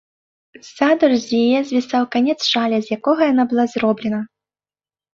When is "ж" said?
1.11-1.19